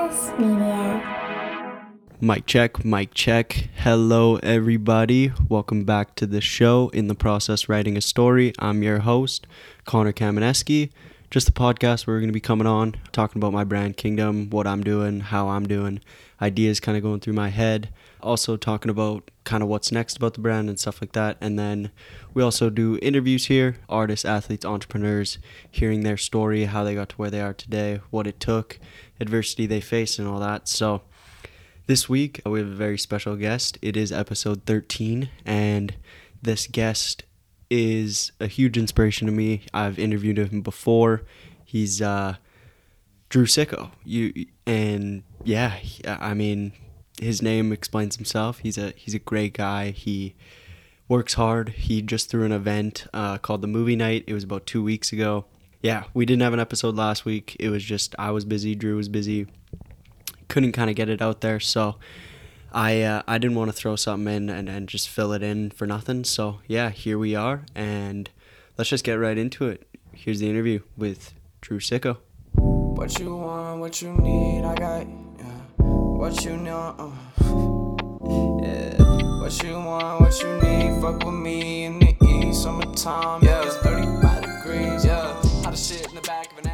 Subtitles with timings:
[0.00, 1.86] Media.
[2.22, 3.68] Mic check, mic check.
[3.76, 5.30] Hello, everybody.
[5.46, 8.54] Welcome back to the show, In the Process Writing a Story.
[8.58, 9.46] I'm your host,
[9.84, 10.88] Connor Kameneski.
[11.30, 14.48] Just the podcast where we're going to be coming on, talking about my brand Kingdom,
[14.48, 16.00] what I'm doing, how I'm doing,
[16.40, 17.90] ideas kind of going through my head.
[18.22, 21.36] Also, talking about kind of what's next about the brand and stuff like that.
[21.40, 21.90] And then
[22.34, 25.38] we also do interviews here artists, athletes, entrepreneurs,
[25.70, 28.78] hearing their story, how they got to where they are today, what it took,
[29.20, 30.68] adversity they faced, and all that.
[30.68, 31.02] So,
[31.86, 33.78] this week we have a very special guest.
[33.82, 35.94] It is episode 13, and
[36.40, 37.24] this guest
[37.68, 39.62] is a huge inspiration to me.
[39.72, 41.22] I've interviewed him before.
[41.64, 42.36] He's uh,
[43.28, 43.92] Drew Sicko.
[44.04, 46.72] You and yeah, I mean,
[47.18, 48.58] his name explains himself.
[48.60, 49.90] He's a he's a great guy.
[49.90, 50.34] He
[51.08, 51.70] works hard.
[51.70, 54.24] He just threw an event uh, called the Movie Night.
[54.26, 55.44] It was about two weeks ago.
[55.82, 57.56] Yeah, we didn't have an episode last week.
[57.58, 58.74] It was just I was busy.
[58.74, 59.46] Drew was busy.
[60.48, 61.96] Couldn't kind of get it out there, so
[62.72, 65.70] I uh, I didn't want to throw something in and, and just fill it in
[65.70, 66.24] for nothing.
[66.24, 68.30] So yeah, here we are, and
[68.78, 69.86] let's just get right into it.
[70.12, 72.18] Here's the interview with Drew Sicko.
[72.54, 75.06] What you want, what you need, I got.
[76.20, 77.10] What you know, uh.
[78.62, 79.40] yeah.
[79.40, 83.64] What you want, what you need, fuck with me in the east, summertime, yeah.
[83.64, 85.40] It's 35 degrees, yeah.
[85.74, 86.70] Shit in the back of an.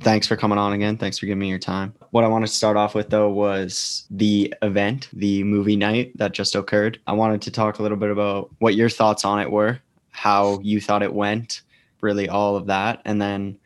[0.00, 0.96] Thanks for coming on again.
[0.96, 1.94] Thanks for giving me your time.
[2.10, 6.32] What I wanted to start off with though was the event, the movie night that
[6.32, 6.98] just occurred.
[7.06, 9.78] I wanted to talk a little bit about what your thoughts on it were,
[10.10, 11.62] how you thought it went,
[12.00, 13.56] really all of that, and then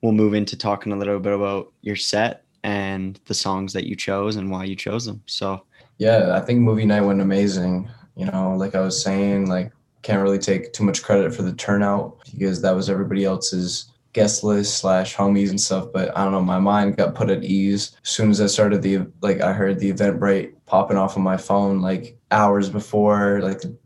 [0.00, 3.94] we'll move into talking a little bit about your set and the songs that you
[3.94, 5.22] chose and why you chose them.
[5.26, 5.62] So,
[5.98, 7.88] Yeah, I think movie night went amazing.
[8.16, 9.70] You know, like I was saying, like
[10.02, 14.44] can't really take too much credit for the turnout because that was everybody else's guest
[14.44, 15.88] list slash homies and stuff.
[15.92, 18.82] But I don't know, my mind got put at ease as soon as I started
[18.82, 23.60] the like I heard the Eventbrite popping off on my phone like hours before, like
[23.60, 23.76] the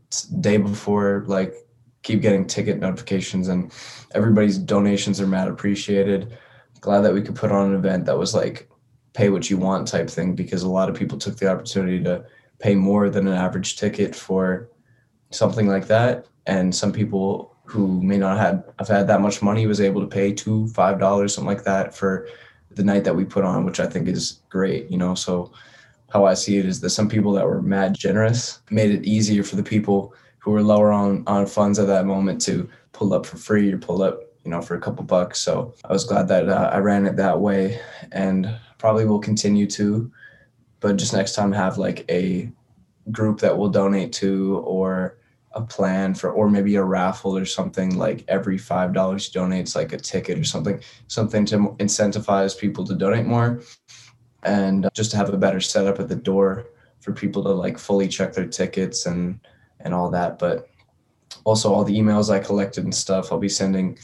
[0.40, 1.54] day before, like
[2.02, 3.72] keep getting ticket notifications and
[4.14, 6.38] everybody's donations are mad appreciated.
[6.80, 8.68] Glad that we could put on an event that was like
[9.12, 12.24] pay what you want type thing because a lot of people took the opportunity to
[12.58, 14.68] pay more than an average ticket for
[15.30, 16.26] something like that.
[16.46, 20.06] And some people who may not have, have had that much money was able to
[20.06, 22.26] pay two five dollars something like that for
[22.70, 25.14] the night that we put on which i think is great you know?
[25.14, 25.52] So
[26.10, 29.42] how i see it is that some people that were mad generous made it easier
[29.42, 33.26] for the people who were lower on on funds at that moment to pull up
[33.26, 35.38] for free or pull up you know for a couple bucks.
[35.40, 37.78] So i was glad that uh, i ran it that way.
[38.12, 40.10] And probably will continue to
[40.80, 42.50] but just next time have like a
[43.10, 45.18] group that will donate to or
[45.52, 49.92] a plan for or maybe a raffle or something like every five dollars donates like
[49.92, 53.60] a ticket or something something to incentivize people to donate more
[54.42, 56.66] and uh, just to have a better setup at the door
[57.00, 59.40] for people to like fully check their tickets and
[59.80, 60.38] and all that.
[60.38, 60.68] But
[61.44, 63.98] also all the emails i collected and stuff i'll be sending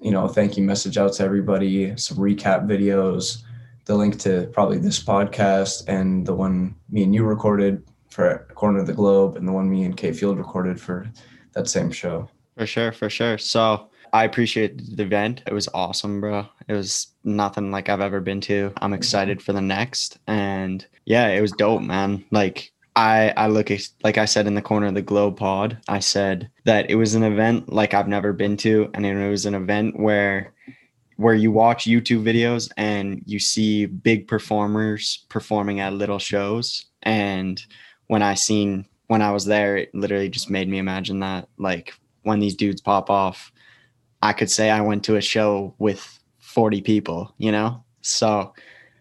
[0.00, 3.43] you know a thank you message out to everybody some recap videos
[3.84, 8.80] the link to probably this podcast and the one me and you recorded for Corner
[8.80, 11.10] of the Globe and the one me and Kate Field recorded for
[11.52, 12.28] that same show.
[12.56, 13.38] For sure, for sure.
[13.38, 15.42] So I appreciate the event.
[15.46, 16.46] It was awesome, bro.
[16.68, 18.72] It was nothing like I've ever been to.
[18.76, 20.18] I'm excited for the next.
[20.28, 22.24] And yeah, it was dope, man.
[22.30, 23.70] Like I I look
[24.04, 27.14] like I said in the corner of the globe pod, I said that it was
[27.14, 30.54] an event like I've never been to, and it was an event where
[31.16, 36.86] where you watch YouTube videos and you see big performers performing at little shows.
[37.02, 37.62] And
[38.08, 41.94] when I seen when I was there, it literally just made me imagine that like
[42.22, 43.52] when these dudes pop off,
[44.22, 47.84] I could say I went to a show with 40 people, you know?
[48.00, 48.54] So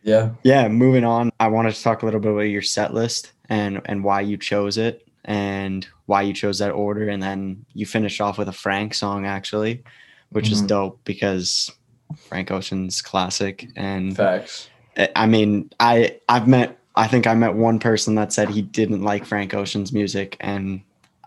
[0.03, 0.31] Yeah.
[0.43, 1.31] yeah, moving on.
[1.39, 4.37] I wanted to talk a little bit about your set list and and why you
[4.37, 7.07] chose it and why you chose that order.
[7.07, 9.83] And then you finished off with a Frank song actually,
[10.31, 10.67] which is Mhm.
[10.67, 11.71] dope because
[12.15, 13.67] Frank Ocean's classic.
[13.75, 14.69] And Facts.
[15.15, 19.01] I- mean, I I've met I think I met one person that said he didn't
[19.01, 20.81] like Frank Ocean's music, and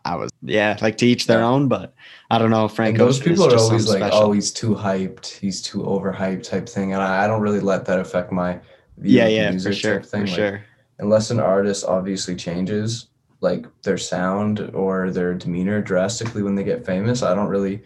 [0.05, 1.66] I was yeah, like to each their own.
[1.69, 1.93] But
[2.31, 2.69] I don't know.
[2.69, 4.19] Frank And those Ocean is people are just always like, special.
[4.19, 6.93] oh, he's too hyped, he's too overhyped type thing.
[6.93, 8.61] And I, I don't really let that affect my
[9.02, 10.64] yeah, yeah, for sure, for Like, sure.
[10.99, 13.08] Unless an artist obviously changes
[13.40, 17.82] like their sound or their demeanor drastically when they get famous, I don't really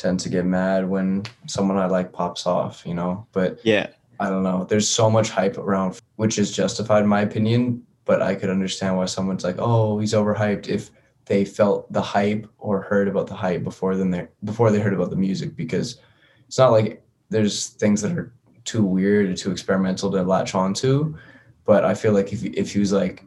[0.00, 3.26] tend to get mad when someone I like pops off, you know.
[3.32, 3.88] But Yeah,
[4.18, 4.64] I don't know.
[4.64, 7.86] There's so much hype around, which is justified in my opinion.
[8.06, 10.90] But I could understand why someone's like, "Oh, he's overhyped." If
[11.26, 14.94] they felt the hype or heard about the hype before then they before they heard
[14.94, 16.00] about the music, because
[16.48, 18.32] it's not like there's things that are
[18.64, 21.14] too weird or too experimental to latch onto.
[21.66, 23.22] But I feel like if if he was like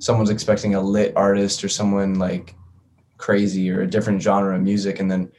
[0.00, 2.54] someone's expecting a lit artist or someone like
[3.16, 5.30] crazy or a different genre of music, and then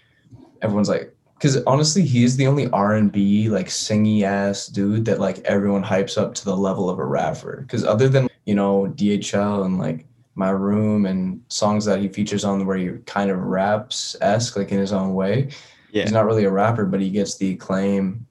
[0.62, 5.20] everyone's like, because honestly, he's the only R and B like singy ass dude that
[5.20, 7.62] like everyone hypes up to the level of a rapper.
[7.62, 12.44] Because other than you know DHL and like My Room and songs that he features
[12.44, 15.50] on where he kind of raps esque like in his own way,
[15.92, 16.04] Yeah.
[16.04, 18.26] he's not really a rapper, but he gets the acclaim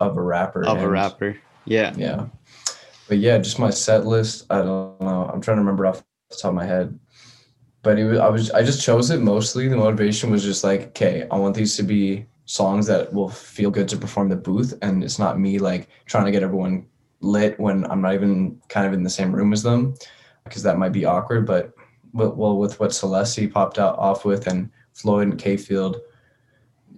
[0.00, 0.64] of a rapper.
[0.64, 1.36] Of a rapper.
[1.66, 1.92] Yeah.
[1.96, 2.26] yeah.
[3.08, 4.46] But yeah, just my set list.
[4.48, 5.30] I don't know.
[5.32, 6.98] I'm trying to remember off the top of my head.
[7.84, 9.68] But it was I was I just chose it mostly.
[9.68, 13.70] The motivation was just like, okay, I want these to be songs that will feel
[13.70, 14.74] good to perform the booth.
[14.82, 16.86] And it's not me like trying to get everyone
[17.20, 19.94] lit when I'm not even kind of in the same room as them.
[20.44, 21.46] Because that might be awkward.
[21.46, 21.72] But
[22.12, 25.98] but- well with what Celeste popped out off with and Floyd and K Field,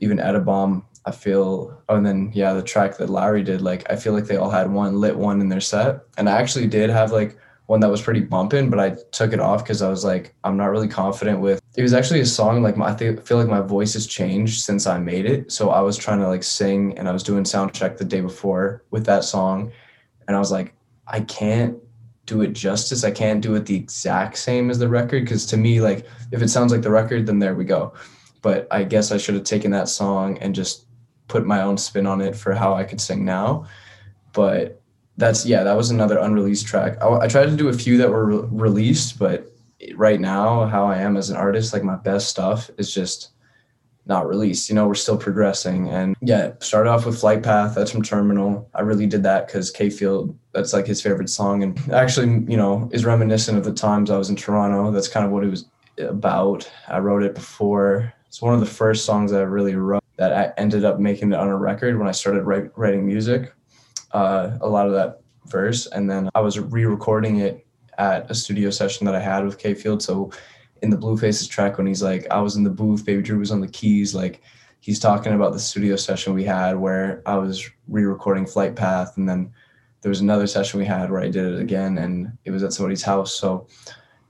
[0.01, 3.97] even Edabomb, I feel, oh, and then yeah, the track that Larry did, like I
[3.97, 6.91] feel like they all had one lit one in their set, and I actually did
[6.91, 10.05] have like one that was pretty bumping, but I took it off because I was
[10.05, 11.61] like, I'm not really confident with.
[11.77, 14.63] It was actually a song like my, I think, feel like my voice has changed
[14.63, 17.45] since I made it, so I was trying to like sing, and I was doing
[17.45, 19.73] sound check the day before with that song,
[20.29, 20.75] and I was like,
[21.07, 21.77] I can't
[22.27, 23.05] do it justice.
[23.05, 26.43] I can't do it the exact same as the record because to me, like if
[26.43, 27.95] it sounds like the record, then there we go.
[28.43, 30.87] But I guess I should have taken that song and just
[31.29, 33.67] put my own spin on it for how I could sing now.
[34.33, 34.83] But
[35.17, 37.03] that's yeah, that was another unreleased track.
[37.03, 39.53] I, I tried to do a few that were re- released, but
[39.95, 43.31] right now, how I am as an artist, like my best stuff is just
[44.07, 44.69] not released.
[44.69, 45.89] You know, we're still progressing.
[45.89, 47.75] And yeah, started off with Flight Path.
[47.75, 48.69] That's from Terminal.
[48.75, 52.57] I really did that because K Field, that's like his favorite song, and actually, you
[52.57, 54.91] know, is reminiscent of the times I was in Toronto.
[54.91, 55.67] That's kind of what it was
[55.99, 56.71] about.
[56.89, 58.13] I wrote it before.
[58.29, 61.39] It's one of the first songs I really wrote that I ended up making it
[61.39, 63.53] on a record when I started write, writing music.
[64.13, 67.67] Uh, a lot of that verse, and then I was re-recording it
[67.99, 70.03] at a studio session that I had with K Field.
[70.03, 70.31] So
[70.83, 73.39] in the Blue Faces track, when he's like, "I was in the booth, Baby Drew
[73.39, 74.43] was on the keys," like
[74.81, 79.29] he's talking about the studio session we had where I was re-recording Flight Path, and
[79.29, 79.51] then
[80.03, 82.73] there was another session we had where I did it again, and it was at
[82.73, 83.35] somebody's house.
[83.35, 83.67] So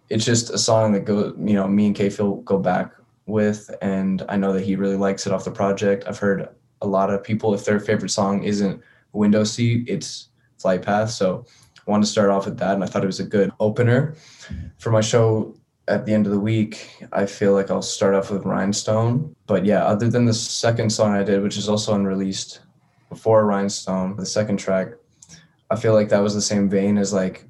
[0.08, 2.92] it's just a song that go, you know, me and K Field go back
[3.26, 6.04] with, and I know that he really likes it off the project.
[6.06, 6.48] I've heard
[6.80, 8.80] a lot of people if their favorite song isn't
[9.12, 11.10] Window Seat, it's Flight Path.
[11.10, 11.46] So
[11.86, 14.16] I wanted to start off with that, and I thought it was a good opener
[14.78, 15.56] for my show.
[15.88, 19.36] At the end of the week, I feel like I'll start off with Rhinestone.
[19.46, 22.58] But yeah, other than the second song I did, which is also unreleased
[23.08, 24.88] before Rhinestone, the second track,
[25.70, 27.44] I feel like that was the same vein as like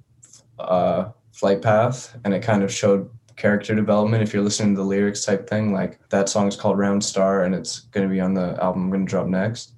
[0.59, 4.23] uh, Flight Path, and it kind of showed character development.
[4.23, 7.45] If you're listening to the lyrics type thing, like that song is called Round Star,
[7.45, 9.73] and it's going to be on the album I'm going to drop next.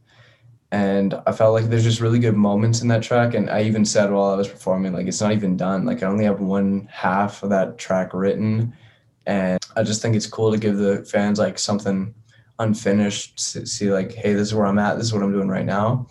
[0.71, 3.33] And I felt like there's just really good moments in that track.
[3.35, 5.87] And I even said while I was performing, like it's not even done.
[5.87, 8.75] Like I only have one half of that track written,
[9.27, 12.15] and I just think it's cool to give the fans like something
[12.59, 13.41] unfinished.
[13.41, 14.97] See, like, hey, this is where I'm at.
[14.97, 16.07] This is what I'm doing right now.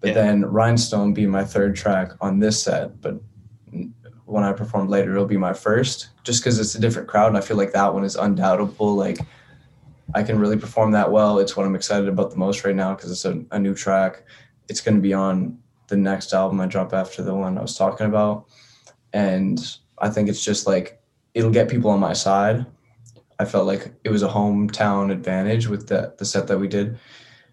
[0.00, 0.14] But Yeah.
[0.14, 3.14] then Rhinestone be my third track on this set, but
[4.26, 7.38] when I perform later, it'll be my first, just because it's a different crowd, and
[7.38, 8.94] I feel like that one is undoubtable.
[8.94, 9.18] Like
[10.14, 11.38] I can really perform that well.
[11.38, 14.24] It's what I'm excited about the most right now because it's a, a new track.
[14.68, 15.58] It's going to be on
[15.88, 18.46] the next album I drop after the one I was talking about,
[19.12, 19.60] and
[19.98, 21.00] I think it's just like
[21.34, 22.66] it'll get people on my side.
[23.38, 26.98] I felt like it was a hometown advantage with the the set that we did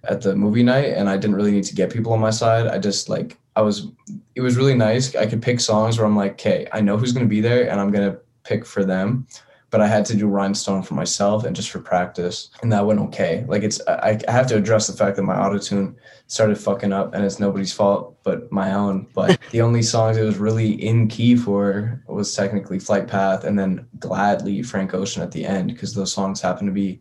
[0.05, 2.67] at the movie night, and I didn't really need to get people on my side.
[2.67, 3.87] I just like I was
[4.35, 5.15] it was really nice.
[5.15, 7.69] I could pick songs where I'm like, okay, I know who's going to be there
[7.69, 9.27] and I'm going to pick for them.
[9.71, 12.49] But I had to do Rhinestone for myself and just for practice.
[12.61, 13.45] And that went okay.
[13.47, 15.95] Like it's, I, I have to address the fact that my autotune
[16.27, 19.07] started fucking up and it's nobody's fault but my own.
[19.13, 23.57] But the only songs it was really in key for was technically Flight Path and
[23.57, 26.99] then Gladly Frank Ocean at the end because those songs happen to be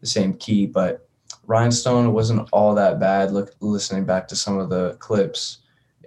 [0.00, 0.66] the same key.
[0.66, 1.08] But
[1.46, 3.30] Rhinestone wasn't all that bad.
[3.30, 5.58] Look, listening back to some of the clips,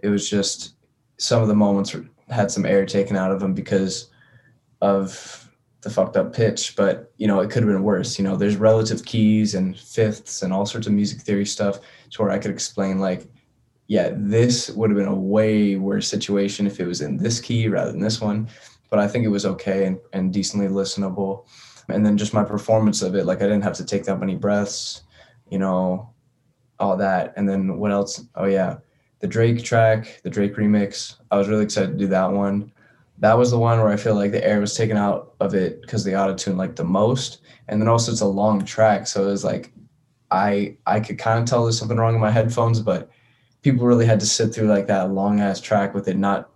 [0.03, 0.73] it was just
[1.17, 1.95] some of the moments
[2.29, 4.09] had some air taken out of them because
[4.81, 5.40] of
[5.81, 6.75] the fucked up pitch.
[6.75, 8.17] But you know, it could have been worse.
[8.17, 11.79] You know, there's relative keys and fifths and all sorts of music theory stuff
[12.11, 13.27] to where I could explain like,
[13.87, 17.67] yeah, this would have been a way worse situation if it was in this key
[17.67, 18.47] rather than this one.
[18.89, 21.45] But I think it was okay and, and decently listenable.
[21.89, 24.35] And then just my performance of it, like I didn't have to take that many
[24.35, 25.03] breaths,
[25.49, 26.09] you know,
[26.79, 27.33] all that.
[27.35, 28.23] And then what else?
[28.35, 28.77] Oh yeah,
[29.19, 31.15] the Drake track, the Drake remix.
[31.29, 32.71] I was really excited to do that one.
[33.21, 35.81] That was the one where I feel like the air was taken out of it
[35.81, 37.41] because the auto tune like the most.
[37.67, 39.71] And then also it's a long track, so it was like
[40.31, 43.09] I I could kind of tell there's something wrong in my headphones, but
[43.61, 46.49] people really had to sit through like that long ass track with it not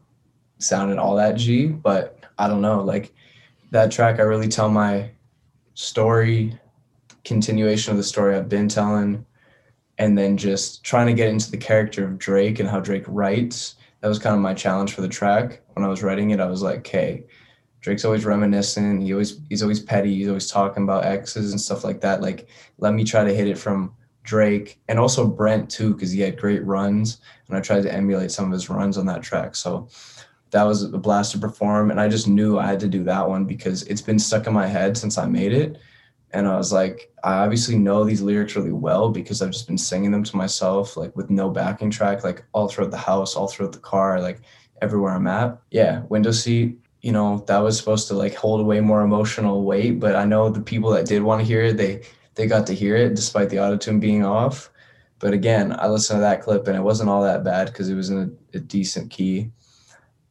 [0.58, 1.68] sounding all that G.
[1.68, 3.14] But I don't know, like
[3.72, 5.12] that track, I really tell my
[5.76, 6.60] story,
[7.24, 9.26] continuation of the story I've been telling,
[9.98, 13.76] and then just trying to get into the character of Drake and how Drake writes.
[14.02, 15.62] That was kind of my challenge for the track.
[15.76, 17.26] When I was writing it, I was like, okay,
[17.82, 19.04] Drake's always reminiscent.
[19.04, 20.16] He always he's always petty.
[20.16, 22.22] He's always talking about exes and stuff like that.
[22.22, 22.48] Like,
[22.80, 26.40] let me try to hit it from Drake and also Brent too, because he had
[26.40, 29.56] great runs, and I tried to emulate some of his runs on that track.
[29.56, 29.88] So
[30.52, 33.30] that was a blast to perform, and I just knew I had to do that
[33.30, 35.78] one because it's been stuck in my head since I made it.
[36.32, 39.78] And I was like, I obviously know these lyrics really well because I've just been
[39.78, 43.48] singing them to myself, like with no backing track, like all throughout the house, all
[43.48, 44.42] throughout the car, like
[44.82, 45.58] everywhere I'm at.
[45.72, 50.00] Yeah, window seat, you know, that was supposed to like hold away more emotional weight,
[50.00, 52.02] but I know the people that did want to hear it, they
[52.36, 54.70] they got to hear it despite the autotune being off.
[55.20, 57.96] But again, I listened to that clip and it wasn't all that bad because it
[57.96, 59.52] was in a, a, decent key.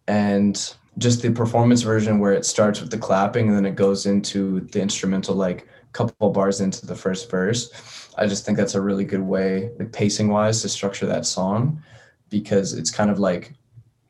[0.06, 0.54] And
[0.98, 4.60] just the performance version where it starts with the clapping and then it goes into
[4.72, 8.10] the instrumental, like couple bars into the first verse.
[8.18, 11.82] I just think that's a really good way, like pacing wise, to structure that song
[12.28, 13.54] because it's kind of like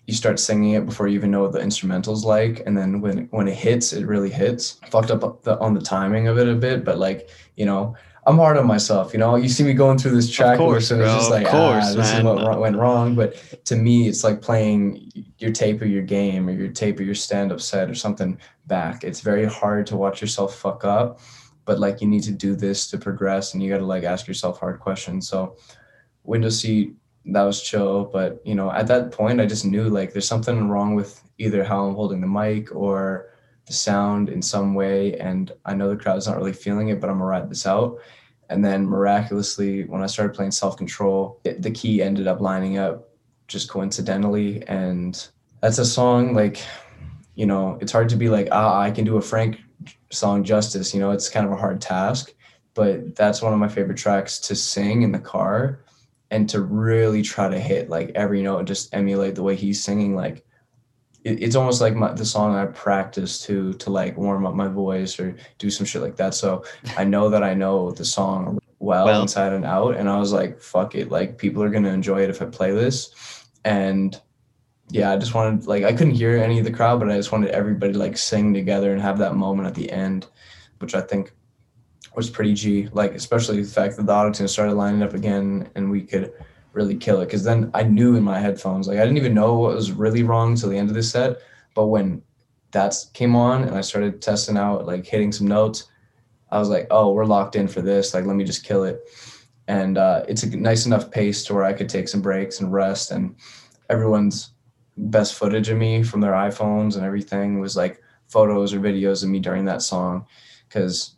[0.07, 3.27] you start singing it before you even know what the instrumental's like, and then when
[3.31, 4.79] when it hits, it really hits.
[4.91, 7.97] Fucked up the, on the timing of it a bit, but like you know,
[8.27, 9.13] I'm hard on myself.
[9.13, 11.85] You know, you see me going through this track course, and it's just like, course,
[11.87, 12.19] ah, this man.
[12.19, 13.15] is what went wrong.
[13.15, 17.07] But to me, it's like playing your tape of your game or your tape of
[17.07, 19.05] your stand-up set or something back.
[19.05, 21.21] It's very hard to watch yourself fuck up,
[21.65, 24.27] but like you need to do this to progress, and you got to like ask
[24.27, 25.29] yourself hard questions.
[25.29, 25.57] So,
[26.25, 26.95] window seat
[27.27, 28.05] that was chill.
[28.05, 31.65] But you know, at that point, I just knew like there's something wrong with either
[31.65, 33.31] how I'm holding the mic or
[33.67, 35.19] the sound in some way.
[35.19, 37.99] And I know the crowd's not really feeling it, but I'm gonna ride this out.
[38.51, 43.09] And then miraculously, when I started playing self control, the key ended up lining up
[43.49, 44.63] just coincidentally.
[44.69, 45.27] And
[45.61, 46.63] that's a song like,
[47.35, 49.61] you know, it's hard to be like, ah, I can do a Frank
[50.11, 50.93] song justice.
[50.93, 52.33] You know, it's kind of a hard task.
[52.75, 55.85] But that's one of my favorite tracks to sing in the car
[56.35, 59.83] and to really try to hit like every note and just emulate the way he's
[59.83, 60.45] singing like
[61.23, 64.67] it, it's almost like my, the song i practice to to like warm up my
[64.67, 66.35] voice or do some shit like that.
[66.35, 66.65] So
[66.97, 69.23] i know that i know the song well, well.
[69.23, 69.95] inside and out.
[69.95, 71.09] And i was like fuck it.
[71.09, 73.47] Like people are gonna enjoy it if i play this.
[73.65, 74.21] And
[74.91, 77.33] yeah i just wanted like i couldn't hear any of the crowd but i just
[77.33, 80.27] wanted everybody to like sing together and have that moment at the end
[80.79, 81.33] which i think
[82.15, 82.89] was pretty G.
[82.93, 86.33] Like especially the fact that the auto tune started lining up again and we could
[86.73, 87.27] really kill it.
[87.27, 90.23] Because then I knew in my headphones, like I didn't even know what was really
[90.23, 91.39] wrong till the end of the set.
[91.75, 92.23] But when
[92.73, 95.85] that came on and I started testing out, like hitting some notes,
[96.51, 98.15] I was like, oh, we're locked in for this.
[98.15, 99.01] Like let me just kill it.
[99.67, 102.73] And uh, it's a nice enough pace to where I could take some breaks and
[102.73, 103.11] rest.
[103.11, 103.35] And
[103.89, 104.51] everyone's
[104.97, 109.29] best footage of me from their iPhones and everything was like photos or videos of
[109.29, 110.27] me during that song
[110.69, 111.17] because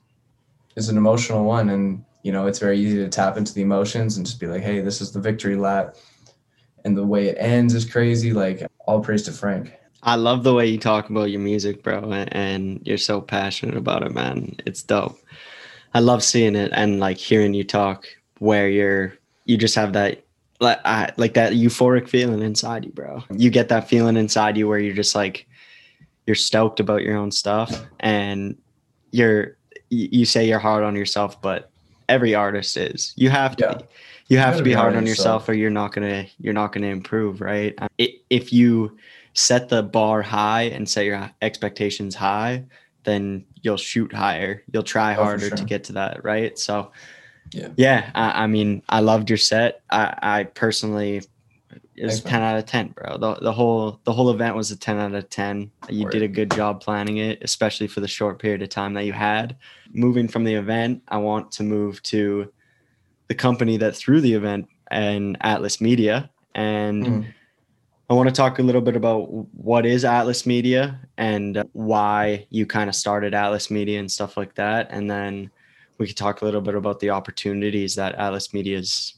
[0.76, 4.16] is an emotional one and you know it's very easy to tap into the emotions
[4.16, 5.96] and just be like hey this is the victory lap.
[6.84, 9.74] And the way it ends is crazy like all praise to frank.
[10.04, 14.04] I love the way you talk about your music bro and you're so passionate about
[14.04, 14.54] it man.
[14.66, 15.18] It's dope.
[15.94, 18.06] I love seeing it and like hearing you talk
[18.38, 19.14] where you're
[19.46, 20.22] you just have that
[20.60, 23.24] like I, like that euphoric feeling inside you bro.
[23.30, 25.46] You get that feeling inside you where you're just like
[26.26, 28.56] you're stoked about your own stuff and
[29.10, 29.56] you're
[29.88, 31.70] you say you're hard on yourself, but
[32.08, 33.12] every artist is.
[33.16, 33.64] You have to.
[33.64, 33.74] Yeah.
[33.74, 33.84] Be.
[34.28, 36.72] You have to be, be hard on yourself, yourself, or you're not gonna you're not
[36.72, 37.78] gonna improve, right?
[37.96, 38.98] If you
[39.34, 42.64] set the bar high and set your expectations high,
[43.04, 44.64] then you'll shoot higher.
[44.72, 45.56] You'll try oh, harder sure.
[45.58, 46.58] to get to that, right?
[46.58, 46.90] So,
[47.52, 48.10] yeah, yeah.
[48.14, 49.82] I, I mean, I loved your set.
[49.90, 51.22] I, I personally
[51.96, 52.54] it was Thanks, 10 man.
[52.54, 55.28] out of 10 bro the, the whole the whole event was a 10 out of
[55.30, 56.12] 10 you Word.
[56.12, 59.12] did a good job planning it especially for the short period of time that you
[59.12, 59.56] had
[59.92, 62.52] moving from the event i want to move to
[63.28, 67.26] the company that threw the event and atlas media and mm.
[68.10, 72.66] i want to talk a little bit about what is atlas media and why you
[72.66, 75.50] kind of started atlas media and stuff like that and then
[75.98, 79.14] we could talk a little bit about the opportunities that atlas media's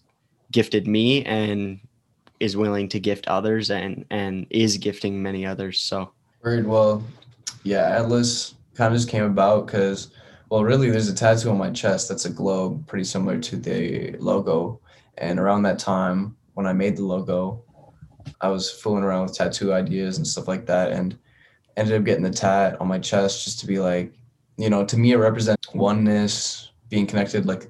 [0.51, 1.81] gifted me and
[2.41, 5.81] is willing to gift others and and is gifting many others.
[5.81, 7.03] So very well,
[7.63, 7.89] yeah.
[7.99, 10.13] Atlas kind of just came about because,
[10.51, 14.17] well, really, there's a tattoo on my chest that's a globe, pretty similar to the
[14.19, 14.81] logo.
[15.19, 17.65] And around that time, when I made the logo,
[18.41, 21.19] I was fooling around with tattoo ideas and stuff like that, and
[21.77, 24.13] ended up getting the tat on my chest just to be like,
[24.57, 27.47] you know, to me it represents oneness, being connected.
[27.47, 27.69] Like,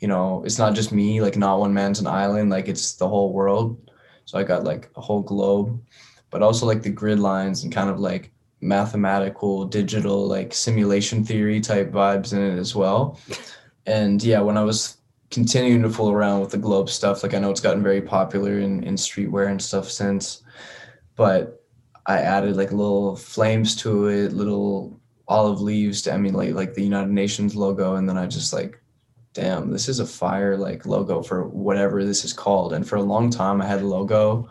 [0.00, 1.20] you know, it's not just me.
[1.20, 2.50] Like, not one man's an island.
[2.50, 3.90] Like, it's the whole world
[4.24, 5.80] So I got like a whole globe,
[6.30, 11.60] but also like the grid lines and kind of like mathematical, digital, like simulation theory
[11.60, 13.18] type vibes in it as well.
[13.86, 14.98] And yeah, when I was
[15.30, 18.58] continuing to fool around with the globe stuff, like I know it's gotten very popular
[18.60, 20.42] in, in streetwear and stuff since,
[21.16, 21.64] but
[22.06, 27.10] I added like little flames to it, little olive leaves to emulate like the United
[27.10, 27.96] Nations logo.
[27.96, 28.81] And then I just like,
[29.32, 32.72] damn, this is a fire like logo for whatever this is called.
[32.72, 34.50] And for a long time I had a logo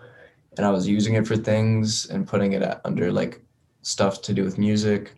[0.57, 3.41] and I was using it for things and putting it under like
[3.83, 5.13] stuff to do with music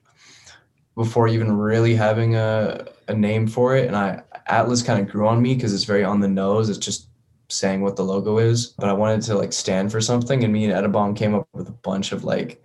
[0.96, 3.88] before even really having a, a name for it.
[3.88, 6.70] And I Atlas kind of grew on me because it's very on the nose.
[6.70, 7.08] It's just
[7.50, 8.68] saying what the logo is.
[8.68, 10.44] But I wanted to like stand for something.
[10.44, 12.64] And me and Edabom came up with a bunch of like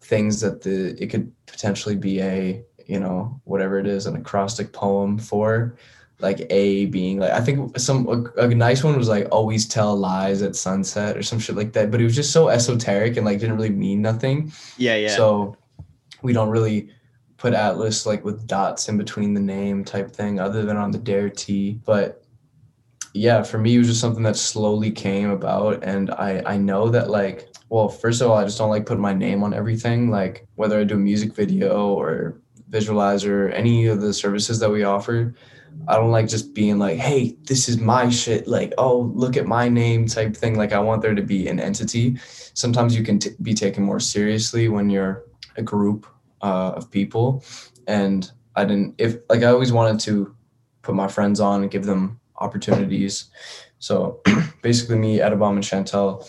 [0.00, 4.72] things that the it could potentially be a, you know, whatever it is, an acrostic
[4.72, 5.76] poem for.
[6.22, 9.96] Like A being like I think some a, a nice one was like always tell
[9.96, 11.90] lies at sunset or some shit like that.
[11.90, 14.52] But it was just so esoteric and like didn't really mean nothing.
[14.76, 15.16] Yeah, yeah.
[15.16, 15.56] So
[16.22, 16.90] we don't really
[17.36, 20.98] put Atlas like with dots in between the name type thing, other than on the
[20.98, 21.80] Dare T.
[21.84, 22.24] But
[23.14, 26.88] yeah, for me, it was just something that slowly came about, and I I know
[26.90, 30.10] that like well, first of all, I just don't like putting my name on everything.
[30.10, 34.84] Like whether I do a music video or visualizer, any of the services that we
[34.84, 35.34] offer.
[35.88, 38.46] I don't like just being like, hey, this is my shit.
[38.46, 40.56] Like, oh, look at my name type thing.
[40.56, 42.16] Like, I want there to be an entity.
[42.54, 45.24] Sometimes you can t- be taken more seriously when you're
[45.56, 46.06] a group
[46.42, 47.44] uh, of people.
[47.86, 50.34] And I didn't, if like, I always wanted to
[50.82, 53.26] put my friends on and give them opportunities.
[53.78, 54.20] So
[54.62, 56.28] basically, me, Edabom, and Chantel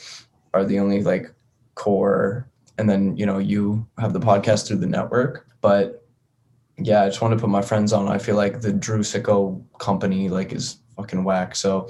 [0.54, 1.32] are the only like
[1.76, 2.48] core.
[2.78, 5.48] And then, you know, you have the podcast through the network.
[5.62, 6.01] But
[6.78, 8.08] yeah, I just want to put my friends on.
[8.08, 11.56] I feel like the Drew Sicko company like is fucking whack.
[11.56, 11.90] So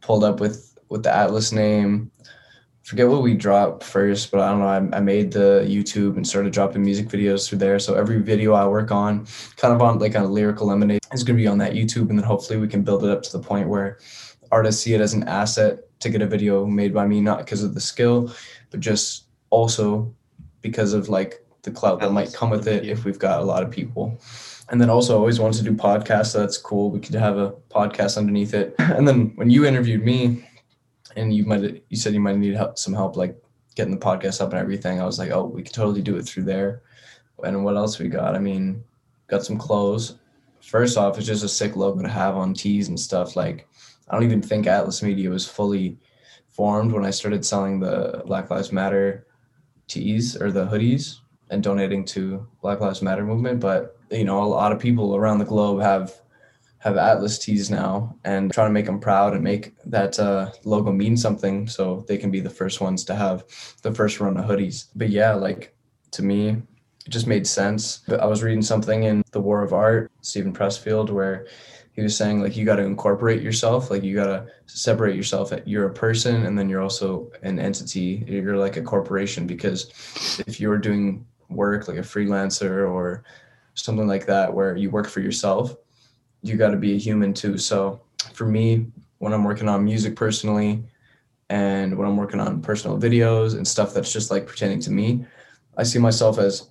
[0.00, 2.10] pulled up with with the Atlas name.
[2.82, 4.66] Forget what we dropped first, but I don't know.
[4.66, 7.78] I, I made the YouTube and started dropping music videos through there.
[7.78, 11.36] So every video I work on, kind of on like a lyrical lemonade, is gonna
[11.36, 13.68] be on that YouTube, and then hopefully we can build it up to the point
[13.68, 13.98] where
[14.50, 17.62] artists see it as an asset to get a video made by me, not because
[17.62, 18.32] of the skill,
[18.70, 20.14] but just also
[20.62, 23.62] because of like the clout that might come with it if we've got a lot
[23.62, 24.20] of people.
[24.70, 26.32] And then also I always wanted to do podcasts.
[26.32, 26.90] So that's cool.
[26.90, 28.74] We could have a podcast underneath it.
[28.78, 30.46] And then when you interviewed me
[31.16, 33.36] and you might you said you might need help, some help like
[33.74, 36.24] getting the podcast up and everything, I was like, oh, we could totally do it
[36.24, 36.82] through there.
[37.44, 38.34] And what else we got?
[38.34, 38.82] I mean,
[39.28, 40.16] got some clothes.
[40.60, 43.36] First off, it's just a sick logo to have on tees and stuff.
[43.36, 43.68] Like,
[44.08, 45.98] I don't even think Atlas Media was fully
[46.48, 49.26] formed when I started selling the Black Lives Matter
[49.86, 53.60] tees or the hoodies and donating to Black Lives Matter movement.
[53.60, 56.14] But you know, a lot of people around the globe have
[56.80, 60.92] have Atlas tees now, and trying to make them proud and make that uh, logo
[60.92, 63.44] mean something, so they can be the first ones to have
[63.82, 64.86] the first run of hoodies.
[64.94, 65.74] But yeah, like
[66.12, 68.02] to me, it just made sense.
[68.08, 71.46] I was reading something in The War of Art, Steven Pressfield, where
[71.98, 75.52] he was saying like you got to incorporate yourself like you got to separate yourself
[75.66, 79.90] you're a person and then you're also an entity you're like a corporation because
[80.46, 83.24] if you're doing work like a freelancer or
[83.74, 85.74] something like that where you work for yourself
[86.42, 87.58] you got to be a human too.
[87.58, 88.00] So
[88.32, 88.86] for me
[89.18, 90.84] when i'm working on music personally
[91.50, 95.24] and when i'm working on personal videos and stuff that's just like pertaining to me
[95.76, 96.68] i see myself as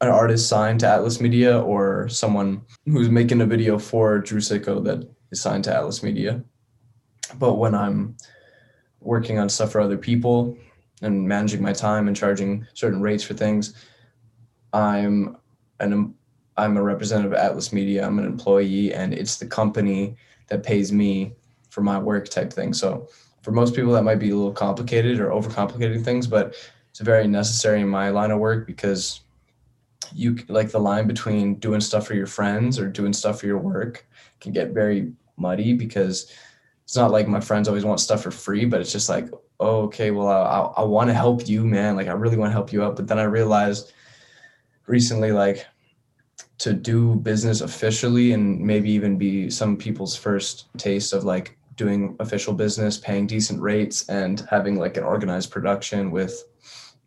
[0.00, 4.82] an artist signed to atlas media or someone who's making a video for drew sicko
[4.84, 6.42] that is signed to atlas media.
[7.38, 8.16] But when i'm
[9.00, 10.56] working on stuff for other people
[11.02, 13.74] and managing my time and charging certain rates for things
[14.72, 15.36] I'm
[15.80, 16.14] an
[16.56, 18.06] I'm a representative of Atlas Media.
[18.06, 20.16] I'm an employee, and it's the company
[20.48, 21.32] that pays me
[21.70, 22.74] for my work type thing.
[22.74, 23.08] So
[23.42, 26.54] for most people, that might be a little complicated or overcomplicating things, but
[26.90, 29.20] it's very necessary in my line of work because
[30.12, 33.58] you like the line between doing stuff for your friends or doing stuff for your
[33.58, 34.06] work
[34.40, 36.30] can get very muddy because
[36.84, 39.28] it's not like my friends always want stuff for free, but it's just like,
[39.60, 41.94] oh, okay, well, I, I, I want to help you, man.
[41.94, 43.92] Like I really want to help you out, but then I realized
[44.90, 45.64] recently like
[46.58, 52.16] to do business officially and maybe even be some people's first taste of like doing
[52.18, 56.44] official business, paying decent rates and having like an organized production with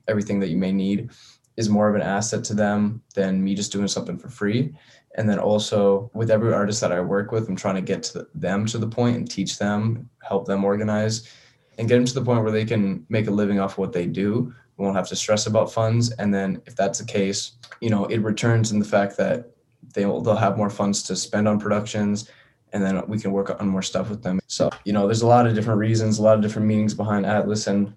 [0.07, 1.11] everything that you may need
[1.57, 4.73] is more of an asset to them than me just doing something for free.
[5.15, 8.27] And then also with every artist that I work with, I'm trying to get to
[8.33, 11.29] them to the point and teach them, help them organize
[11.77, 14.05] and get them to the point where they can make a living off what they
[14.05, 16.12] do we won't have to stress about funds.
[16.12, 19.51] And then if that's the case, you know, it returns in the fact that
[19.93, 22.29] they'll they'll have more funds to spend on productions
[22.73, 24.39] and then we can work on more stuff with them.
[24.47, 27.25] So, you know, there's a lot of different reasons, a lot of different meanings behind
[27.25, 27.93] Atlas, and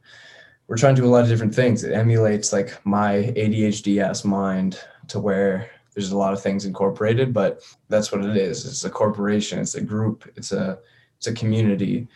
[0.69, 1.83] we're trying to do a lot of different things.
[1.83, 7.33] It emulates like my ADHD ass mind to where there's a lot of things incorporated,
[7.33, 8.67] but that's what it is.
[8.67, 10.79] It's a corporation, it's a group, it's a
[11.17, 12.07] it's a community,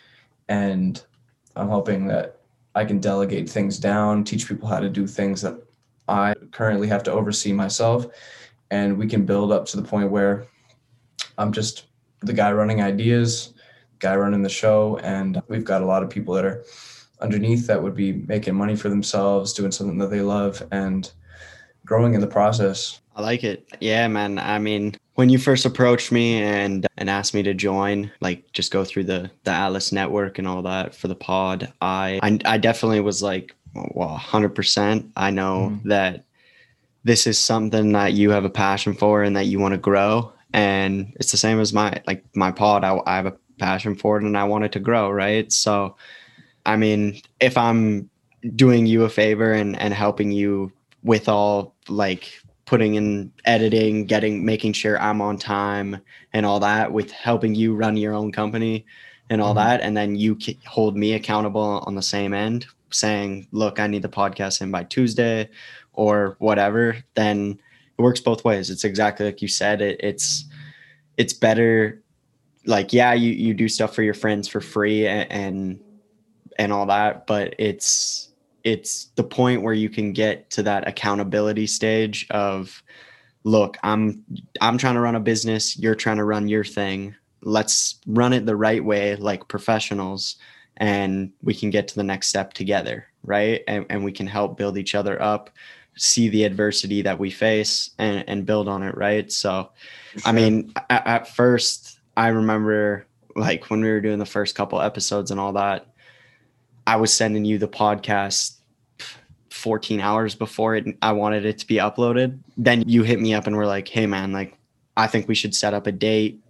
[0.48, 1.02] and
[1.56, 2.39] I'm hoping that
[2.74, 5.60] I can delegate things down, teach people how to do things that
[6.08, 8.06] I currently have to oversee myself,
[8.70, 10.46] and we can build up to the point where
[11.38, 11.86] I'm just
[12.20, 13.54] the guy running ideas,
[13.98, 16.64] guy running the show, and we've got a lot of people that are
[17.20, 21.12] underneath that would be making money for themselves, doing something that they love, and
[21.84, 23.00] growing in the process.
[23.16, 23.66] I like it.
[23.80, 24.38] Yeah, man.
[24.38, 28.72] I mean, when you first approached me and and asked me to join, like just
[28.72, 32.58] go through the the Atlas network and all that for the pod, I I, I
[32.58, 35.10] definitely was like, well, hundred percent.
[35.16, 35.82] I know mm.
[35.84, 36.24] that
[37.04, 40.32] this is something that you have a passion for and that you want to grow.
[40.52, 42.84] And it's the same as my like my pod.
[42.84, 45.50] I, I have a passion for it and I want it to grow, right?
[45.52, 45.96] So,
[46.66, 48.10] I mean, if I'm
[48.56, 52.32] doing you a favor and and helping you with all like
[52.70, 56.00] putting in editing, getting making sure I'm on time
[56.32, 58.86] and all that with helping you run your own company
[59.28, 59.68] and all mm-hmm.
[59.68, 63.86] that and then you can hold me accountable on the same end saying, "Look, I
[63.86, 65.48] need the podcast in by Tuesday."
[66.00, 67.60] or whatever, then
[67.98, 68.70] it works both ways.
[68.70, 69.82] It's exactly like you said.
[69.82, 70.46] It, it's
[71.18, 72.02] it's better.
[72.64, 75.80] Like yeah, you you do stuff for your friends for free and, and
[76.58, 78.29] and all that, but it's
[78.64, 82.82] it's the point where you can get to that accountability stage of
[83.44, 84.24] look i'm
[84.60, 87.14] i'm trying to run a business you're trying to run your thing.
[87.42, 90.36] Let's run it the right way like professionals
[90.76, 93.62] and we can get to the next step together right?
[93.68, 95.50] And, and we can help build each other up
[95.96, 99.30] see the adversity that we face and, and build on it right?
[99.32, 99.70] So
[100.12, 100.22] sure.
[100.24, 104.80] i mean at, at first i remember like when we were doing the first couple
[104.80, 105.86] episodes and all that
[106.86, 108.56] i was sending you the podcast
[109.50, 112.38] 14 hours before it i wanted it to be uploaded.
[112.56, 114.56] Then you hit me up and we're like hey man like
[114.96, 116.40] i think we should set up a date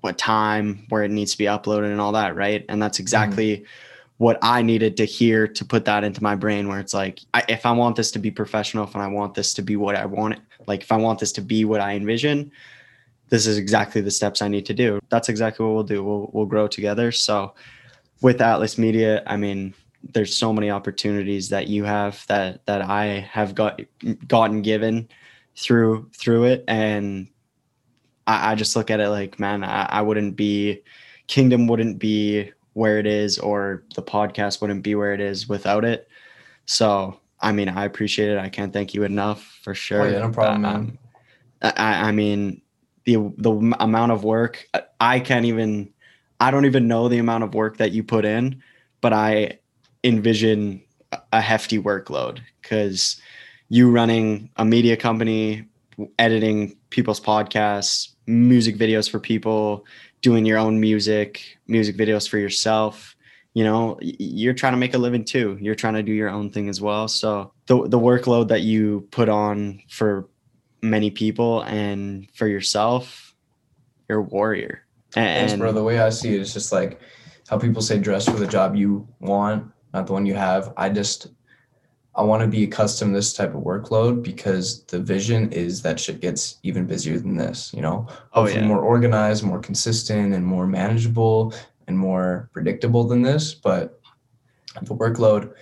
[0.00, 2.64] what time where it needs to be uploaded and all that right?
[2.68, 3.64] And that's exactly mm-hmm
[4.20, 7.42] what I needed to hear to put that into my brain where it's like I,
[7.48, 10.04] if I want this to be professional if I want this to be what I
[10.04, 12.52] want like if I want this to be what I envision
[13.30, 15.00] this is exactly the steps I need to do.
[15.08, 16.04] That's exactly what we'll do.
[16.04, 17.12] We'll we'll grow together.
[17.12, 17.54] So
[18.22, 23.28] with Atlas Media I mean there's so many opportunities that you have that that I
[23.30, 23.80] have got
[24.26, 25.08] gotten given
[25.56, 27.28] through through it and
[28.26, 30.82] I, I just look at it like man I, I wouldn't be
[31.26, 35.84] Kingdom wouldn't be where it is or the podcast wouldn't be where it is without
[35.84, 36.08] it.
[36.66, 38.38] So, I mean, I appreciate it.
[38.38, 40.02] I can't thank you enough for sure.
[40.02, 40.98] Oh, yeah, no problem, man.
[41.62, 42.62] I, I mean,
[43.04, 44.66] the the amount of work
[44.98, 45.92] I can't even
[46.40, 48.62] I don't even know the amount of work that you put in,
[49.00, 49.58] but I
[50.02, 50.82] envision
[51.32, 53.20] a hefty workload because
[53.68, 55.66] you running a media company,
[56.18, 59.84] editing people's podcasts, music videos for people,
[60.22, 63.16] doing your own music, music videos for yourself,
[63.54, 65.58] you know, you're trying to make a living too.
[65.60, 67.08] You're trying to do your own thing as well.
[67.08, 70.28] So the the workload that you put on for
[70.82, 73.34] many people and for yourself,
[74.08, 74.86] you're a warrior.
[75.16, 75.72] And bro.
[75.72, 77.00] The way I see it is just like
[77.48, 80.72] how people say dress for the job you want, not the one you have.
[80.76, 81.28] I just
[82.14, 86.00] I want to be accustomed to this type of workload because the vision is that
[86.00, 88.08] shit gets even busier than this, you know?
[88.32, 88.66] Oh, yeah.
[88.66, 91.54] more organized, more consistent, and more manageable
[91.86, 93.54] and more predictable than this.
[93.54, 94.00] But
[94.82, 95.52] the workload,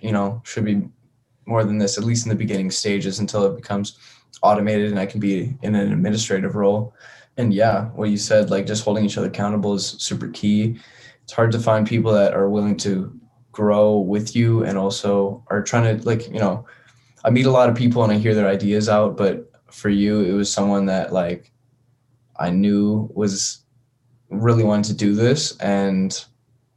[0.00, 0.88] you know, should be
[1.46, 3.98] more than this, at least in the beginning stages until it becomes
[4.42, 6.94] automated and I can be in an administrative role.
[7.36, 10.78] And yeah, what you said, like just holding each other accountable is super key.
[11.24, 13.18] It's hard to find people that are willing to
[13.54, 16.66] grow with you and also are trying to like you know
[17.24, 20.20] i meet a lot of people and i hear their ideas out but for you
[20.22, 21.52] it was someone that like
[22.40, 23.62] i knew was
[24.28, 26.24] really wanted to do this and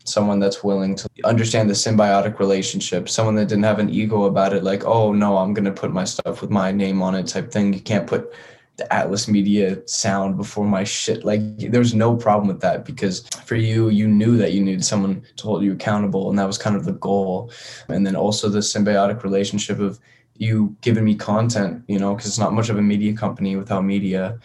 [0.06, 4.54] someone that's willing to understand the symbiotic relationship someone that didn't have an ego about
[4.54, 7.26] it like oh no i'm going to put my stuff with my name on it
[7.26, 8.32] type thing you can't put
[8.78, 11.26] the Atlas Media sound before my shit.
[11.26, 14.86] Like there was no problem with that because for you, you knew that you needed
[14.86, 17.52] someone to hold you accountable, and that was kind of the goal.
[17.90, 20.00] And then also the symbiotic relationship of
[20.36, 23.84] you giving me content, you know, because it's not much of a media company without
[23.84, 24.40] media,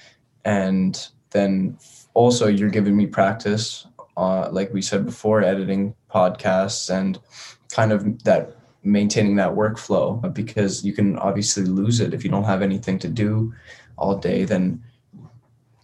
[0.44, 1.78] and then
[2.14, 7.18] also you're giving me practice, uh, like we said before, editing podcasts and
[7.70, 12.44] kind of that maintaining that workflow because you can obviously lose it if you don't
[12.44, 13.52] have anything to do
[14.02, 14.82] all day, then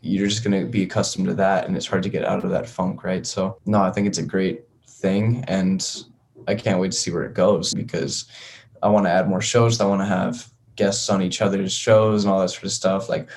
[0.01, 2.51] you're just going to be accustomed to that and it's hard to get out of
[2.51, 3.27] that funk right?
[3.27, 6.05] So no i think it's a great thing and
[6.47, 8.27] i can't wait to see where it goes because
[8.83, 12.25] i want to add more shows i want to have guests on each other's shows
[12.25, 13.11] and all that sort of stuff.
[13.11, 13.29] Like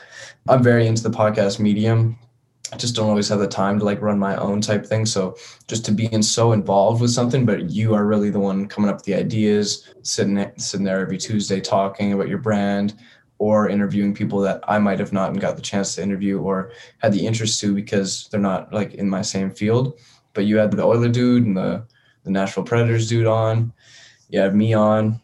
[0.48, 2.18] i'm very into the podcast medium.
[2.72, 5.06] I just don't always have the time to like run my own type thing.
[5.06, 5.36] So
[5.68, 8.98] just to being so involved with something, but you are really the one coming up
[8.98, 12.94] with the ideas, sitting sitting there every Tuesday talking about your brand,
[13.42, 17.12] or interviewing people that I might have not got the chance to interview or had
[17.12, 20.00] the interest to because they're not like in my same field.
[20.34, 21.84] But you had the Oiler dude and the
[22.24, 23.74] the Nashville Predators dude on.
[24.30, 25.20] You had me on.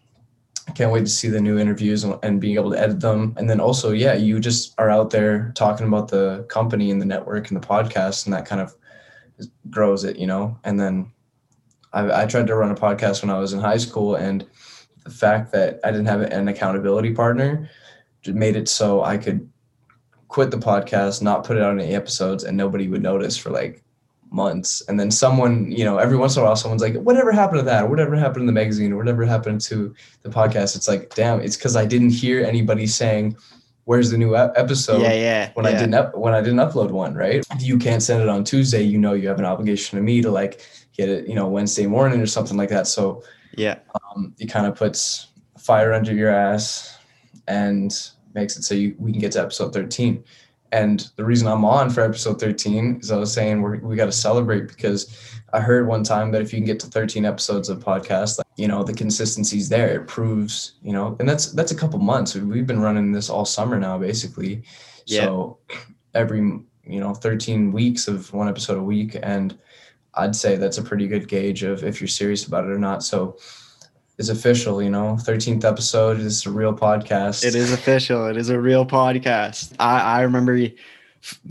[0.68, 3.36] I can't wait to see the new interviews and, and being able to edit them.
[3.38, 7.06] And then also, yeah, you just are out there talking about the company and the
[7.06, 8.74] network and the podcast, and that kind of
[9.70, 10.58] grows it, you know.
[10.64, 11.12] And then
[11.94, 14.44] I, I tried to run a podcast when I was in high school, and
[15.04, 17.70] the fact that I didn't have an accountability partner
[18.26, 19.50] made it so I could
[20.28, 23.84] quit the podcast, not put it out any episodes, and nobody would notice for like
[24.32, 24.82] months.
[24.88, 27.66] And then someone, you know, every once in a while, someone's like, whatever happened to
[27.66, 27.86] that?
[27.86, 28.92] Or whatever happened to the magazine?
[28.92, 30.76] Or whatever happened to the podcast?
[30.76, 33.38] It's like, damn, it's because I didn't hear anybody saying,
[33.86, 35.02] where's the new episode?
[35.02, 35.52] Yeah, yeah.
[35.54, 35.72] When yeah.
[35.72, 37.46] I didn't up, when I didn't upload one, right?
[37.52, 40.22] If you can't send it on Tuesday, you know you have an obligation to me
[40.22, 40.62] to like
[40.96, 42.88] get it, you know, Wednesday morning or something like that.
[42.88, 43.24] So
[43.56, 45.28] yeah, um, it kind of puts
[45.58, 46.97] fire under your ass
[47.48, 50.24] and makes it so you we can get to episode 13
[50.72, 54.06] and the reason I'm on for episode 13 is I was saying we're, we got
[54.06, 57.70] to celebrate because I heard one time that if you can get to 13 episodes
[57.70, 59.88] of podcast, like, you know, the consistency's there.
[59.88, 62.36] It proves, you know, and that's that's a couple months.
[62.36, 64.64] We've been running this all summer now, basically.
[65.06, 65.26] Yeah.
[65.26, 65.60] So
[66.14, 69.58] every you know 13 weeks of one episode a week, and
[70.16, 73.04] I'd say that's a pretty good gauge of if you're serious about it or not.
[73.04, 73.38] So
[74.18, 75.16] is official, you know.
[75.20, 77.46] 13th episode is a real podcast.
[77.46, 78.28] It is official.
[78.28, 79.74] It is a real podcast.
[79.80, 80.60] I, I remember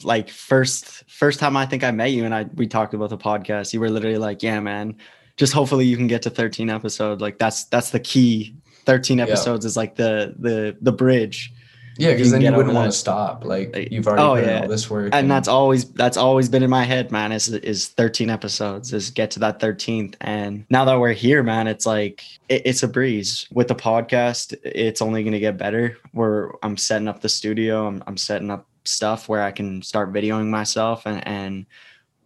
[0.03, 3.19] like first first time I think I met you and I we talked about the
[3.19, 3.73] podcast.
[3.73, 4.97] You were literally like, "Yeah, man,
[5.37, 7.21] just hopefully you can get to 13 episodes.
[7.21, 8.57] Like that's that's the key.
[8.85, 9.69] 13 episodes yeah.
[9.69, 11.53] is like the the the bridge
[11.99, 13.45] yeah, because then you wouldn't want to stop.
[13.45, 14.63] Like, like you've already oh, yeah.
[14.63, 17.33] all this work, and, and, that's always that's always been in my head, man.
[17.33, 18.93] Is is thirteen episodes?
[18.93, 20.17] Is get to that thirteenth?
[20.21, 24.55] And now that we're here, man, it's like it, it's a breeze with the podcast.
[24.63, 25.97] It's only going to get better.
[26.13, 30.13] Where I'm setting up the studio, I'm I'm setting up stuff where I can start
[30.13, 31.67] videoing myself, and and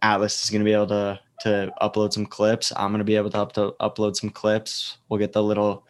[0.01, 2.71] Atlas is going to be able to to upload some clips.
[2.75, 4.97] I'm going to be able to, up to upload some clips.
[5.09, 5.87] We'll get the little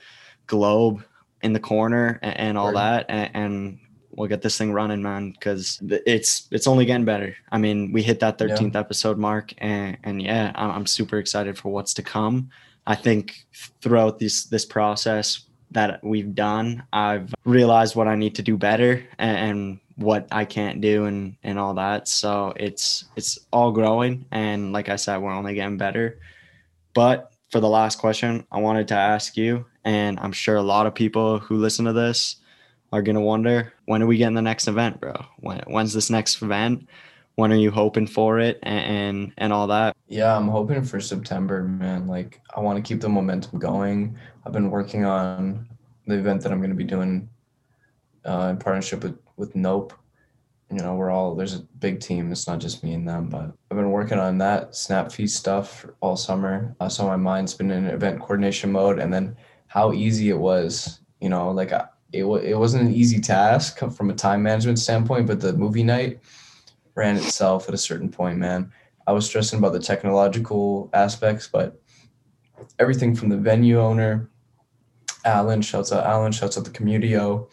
[0.47, 1.03] globe
[1.43, 3.05] in the corner and, and all right.
[3.07, 3.79] that and, and,
[4.13, 8.03] we'll get this thing running man because it's it's only getting better i mean we
[8.03, 8.79] hit that 13th yeah.
[8.81, 12.49] episode mark and and yeah I'm, I'm super excited for what's to come
[12.85, 13.45] i think
[13.81, 19.01] throughout this this process that we've done i've realized what i need to do better
[19.17, 24.25] and, and what i can't do and and all that so it's it's all growing
[24.31, 26.19] and like i said we're only getting better
[26.93, 30.85] but for the last question i wanted to ask you and I'm sure a lot
[30.85, 32.37] of people who listen to this
[32.91, 35.13] are to wonder when are we getting the next event, bro?
[35.39, 36.87] When, when's this next event?
[37.35, 39.95] When are you hoping for it and, and, and all that?
[40.07, 42.07] Yeah, I'm hoping for September, man.
[42.07, 44.17] Like, I want to keep the momentum going.
[44.45, 45.67] I've been working on
[46.05, 47.29] the event that I'm to be doing
[48.25, 49.93] uh, in partnership with, with Nope
[50.71, 52.31] you know, we're all there's a big team.
[52.31, 55.85] It's not just me and them, but I've been working on that Snap Feast stuff
[55.99, 56.75] all summer.
[56.79, 59.35] Uh, so my mind's been in event coordination mode, and then
[59.67, 60.99] how easy it was.
[61.19, 61.71] You know, like
[62.13, 66.19] it, it wasn't an easy task from a time management standpoint, but the movie night
[66.95, 68.71] ran itself at a certain point, man.
[69.07, 71.81] I was stressing about the technological aspects, but
[72.79, 74.29] everything from the venue owner,
[75.25, 77.49] Alan, shouts out Alan, shouts out the Communio,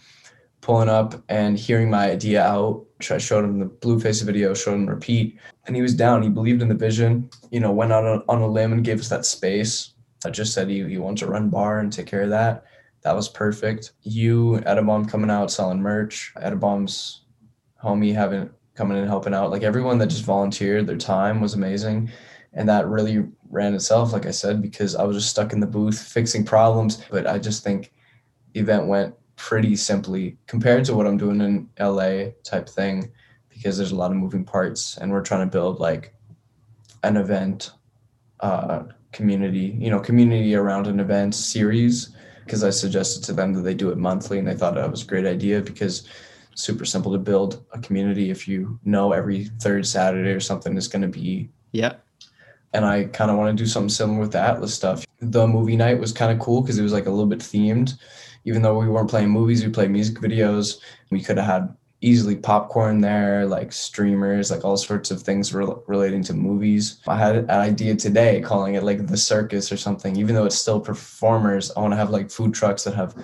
[0.68, 2.85] pulling up and hearing my idea out.
[3.11, 6.22] I showed him the blue Blueface video, showed him repeat, and he was down.
[6.22, 9.00] He believed in the vision, you know, went out on, on a limb and gave
[9.00, 12.22] us that space I just said he, he wants to run bar and take care
[12.22, 12.64] of that.
[13.02, 13.92] That was perfect.
[14.02, 17.22] You, Edabomb coming out selling merch, Edabomb's
[17.83, 19.50] homie having coming in helping out.
[19.50, 22.11] Like everyone that just volunteered their time was amazing.
[22.52, 25.66] And that really ran itself, like I said, because I was just stuck in the
[25.66, 27.04] booth fixing problems.
[27.11, 27.92] But I just think
[28.52, 33.11] the event went pretty simply compared to what I'm doing in LA type thing,
[33.48, 36.12] because there's a lot of moving parts and we're trying to build like
[37.05, 37.70] an event
[38.40, 42.11] uh, community, you know, community around an event series
[42.44, 45.03] because I suggested to them that they do it monthly and they thought that was
[45.03, 46.09] a great idea because
[46.55, 50.88] super simple to build a community if you know every third Saturday or something is
[50.88, 51.48] going to be.
[51.72, 51.94] Yeah.
[52.72, 55.07] And I kind of want to do something similar with the Atlas stuff.
[55.20, 57.94] The movie night was kind of cool because it was like a little bit themed.
[58.49, 60.81] Even though we weren't playing movies, we played music videos.
[61.11, 65.85] We could have had easily popcorn there, like streamers, like all sorts of things rel
[65.87, 67.03] relating to movies.
[67.07, 70.57] I had an idea today calling it like the circus or something, even though it's
[70.57, 71.71] still performers.
[71.77, 73.15] I want to have like food trucks that have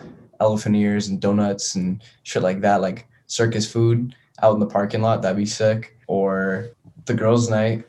[0.41, 5.01] elephant ears and donuts and shit like that, like circus food out in the parking
[5.01, 5.23] lot.
[5.23, 5.97] That'd be sick.
[6.07, 6.69] Or
[7.07, 7.87] the girls' night.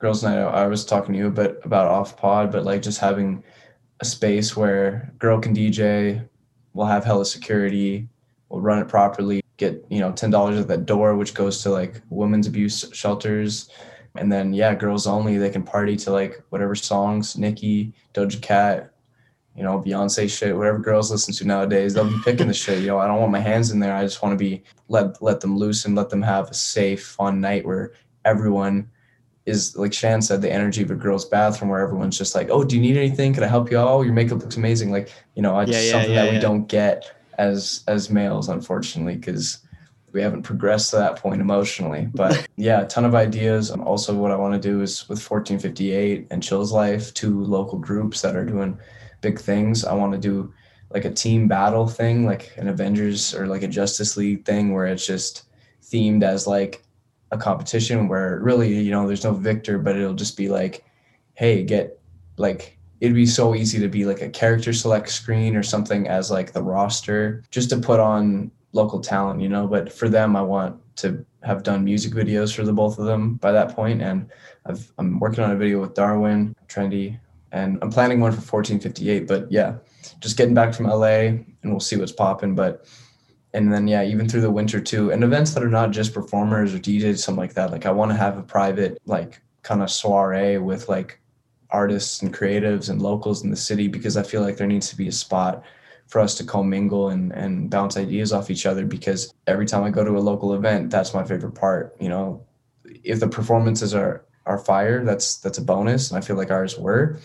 [0.00, 0.38] Girls' night.
[0.38, 3.44] I was talking to you a bit about off pod, but like just having
[4.00, 6.26] a space where girl can DJ,
[6.76, 8.08] we'll have hella security,
[8.48, 11.70] we'll run it properly, get you know ten dollars at that door, which goes to
[11.70, 13.70] like women's abuse shelters,
[14.16, 15.38] and then yeah, girls only.
[15.38, 18.92] They can party to like whatever songs, Nicki, Doja Cat,
[19.56, 21.94] you know, Beyonce shit, whatever girls listen to nowadays.
[21.94, 22.84] They'll be picking the shit.
[22.86, 23.94] Know, I don't want my hands in there.
[23.94, 27.04] I just want to be let let them loose and let them have a safe,
[27.04, 27.92] fun night where
[28.24, 28.90] everyone
[29.46, 32.64] is like Shan said, the energy of a girl's bathroom where everyone's just like, oh,
[32.64, 33.32] do you need anything?
[33.32, 33.78] Can I help you?
[33.78, 34.90] Oh, your makeup looks amazing.
[34.90, 38.48] Like, you know, it's Yeah, yeah, something yeah, that we don't get as as males,
[38.48, 39.58] unfortunately, because
[40.12, 42.08] we haven't progressed to that point emotionally.
[42.12, 43.70] But yeah, a ton of ideas.
[43.70, 47.78] Um, Also, what I want to do is with 1458 and Chills Life, two local
[47.78, 48.78] groups that are doing
[49.20, 49.84] big things.
[49.84, 50.52] I want to do
[50.90, 54.86] like a team battle thing, like an Avengers or like a Justice League thing where
[54.86, 55.44] it's just
[55.82, 56.82] themed as like
[57.30, 60.84] a competition where really, you know, there's no victor, but it'll just be like,
[61.34, 62.00] hey, get
[62.36, 66.30] like it'd be so easy to be like a character select screen or something as
[66.30, 69.66] like the roster just to put on local talent, you know.
[69.66, 73.34] But for them, I want to have done music videos for the both of them
[73.34, 74.30] by that point, and
[74.64, 77.18] I've, I'm working on a video with Darwin Trendy,
[77.52, 79.26] and I'm planning one for 1458.
[79.26, 79.76] But yeah,
[80.20, 82.54] just getting back from LA, and we'll see what's popping.
[82.54, 82.86] But
[83.56, 86.74] and then yeah, even through the winter too, and events that are not just performers
[86.74, 87.72] or DJs, something like that.
[87.72, 91.18] Like I want to have a private like kind of soiree with like
[91.70, 94.96] artists and creatives and locals in the city because I feel like there needs to
[94.96, 95.64] be a spot
[96.06, 99.90] for us to commingle and, and bounce ideas off each other because every time I
[99.90, 101.96] go to a local event, that's my favorite part.
[101.98, 102.46] You know,
[102.84, 106.10] if the performances are are fire, that's that's a bonus.
[106.10, 107.18] And I feel like ours were.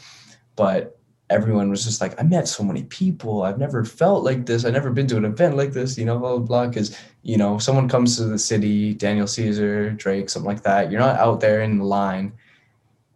[0.55, 0.97] But
[1.31, 3.43] everyone was just like, I met so many people.
[3.43, 4.65] I've never felt like this.
[4.65, 6.67] I've never been to an event like this, you know, blah, blah, blah.
[6.67, 10.91] Because, you know, someone comes to the city, Daniel Caesar, Drake, something like that.
[10.91, 12.33] You're not out there in the line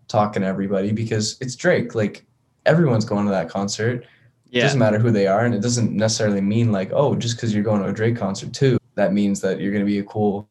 [0.08, 1.94] talking to everybody because it's Drake.
[1.94, 2.26] Like
[2.66, 4.04] everyone's going to that concert.
[4.04, 4.08] It
[4.52, 4.64] Yeah.
[4.64, 5.44] doesn't matter who they are.
[5.46, 8.54] And it doesn't necessarily mean like, oh, just because you're going to a Drake concert
[8.54, 10.48] too, that means that you're going to be a cool,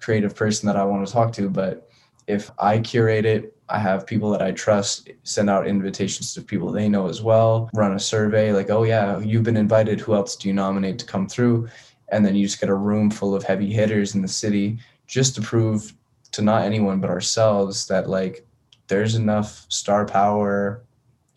[0.00, 1.50] creative person that I want to talk to.
[1.50, 1.88] But
[2.26, 6.70] if I curate it, I have people that I trust send out invitations to people
[6.70, 10.00] they know as well, run a survey like, oh, yeah, you've been invited.
[10.00, 11.68] Who else do you nominate to come through?
[12.10, 15.34] And then you just get a room full of heavy hitters in the city just
[15.36, 15.94] to prove
[16.32, 18.46] to not anyone but ourselves that like
[18.88, 20.82] there's enough star power,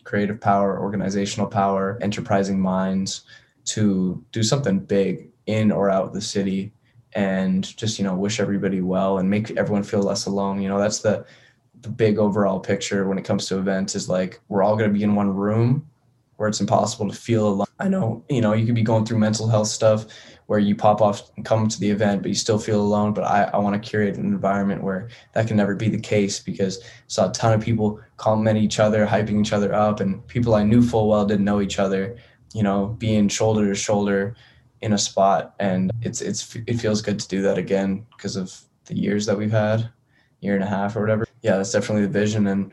[0.04, 3.22] creative power, organizational power, enterprising minds
[3.66, 6.72] to do something big in or out the city
[7.14, 10.78] and just you know wish everybody well and make everyone feel less alone you know
[10.78, 11.24] that's the
[11.86, 14.94] the big overall picture when it comes to events is like we're all going to
[14.94, 15.88] be in one room
[16.36, 17.66] where it's impossible to feel alone.
[17.78, 20.06] I know you know you could be going through mental health stuff
[20.46, 23.24] where you pop off and come to the event but you still feel alone but
[23.24, 26.78] i, I want to curate an environment where that can never be the case because
[26.78, 30.54] I saw a ton of people complimenting each other hyping each other up and people
[30.54, 32.16] i knew full well didn't know each other
[32.54, 34.36] you know being shoulder to shoulder
[34.80, 38.58] in a spot and it's it's it feels good to do that again because of
[38.86, 39.90] the years that we've had
[40.46, 42.72] year and a half or whatever yeah that's definitely the vision and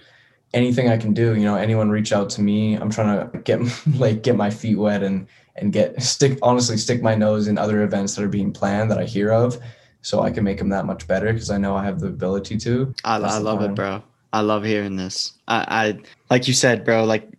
[0.53, 3.59] anything i can do you know anyone reach out to me i'm trying to get
[3.97, 7.83] like get my feet wet and and get stick honestly stick my nose in other
[7.83, 9.59] events that are being planned that i hear of
[10.01, 12.57] so i can make them that much better because i know i have the ability
[12.57, 13.71] to I, I love plan.
[13.71, 14.03] it, bro.
[14.33, 15.33] I love hearing this.
[15.47, 15.99] I, I
[16.31, 17.05] like you said, bro.
[17.05, 17.29] Like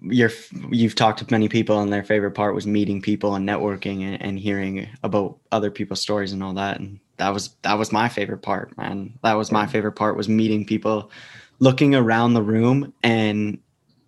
[0.00, 0.30] you're
[0.70, 4.22] you've talked to many people, and their favorite part was meeting people and networking and,
[4.22, 6.80] and hearing about other people's stories and all that.
[6.80, 9.18] And that was that was my favorite part, man.
[9.22, 11.10] That was my favorite part was meeting people,
[11.58, 13.58] looking around the room and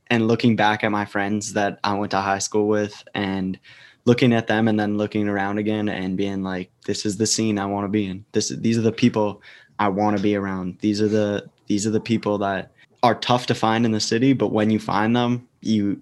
[0.09, 3.59] and looking back at my friends that I went to high school with and
[4.05, 7.59] looking at them and then looking around again and being like, this is the scene
[7.59, 8.25] I want to be in.
[8.33, 9.42] This these are the people
[9.79, 10.79] I want to be around.
[10.81, 14.33] These are the these are the people that are tough to find in the city,
[14.33, 16.00] but when you find them, you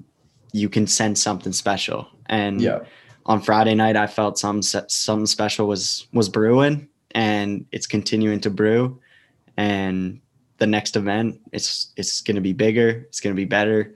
[0.52, 2.09] you can sense something special.
[2.26, 2.80] And yeah
[3.26, 8.50] on Friday night, I felt some something special was was brewing, and it's continuing to
[8.50, 9.00] brew.
[9.56, 10.20] And
[10.58, 13.94] the next event, it's it's going to be bigger, it's going to be better,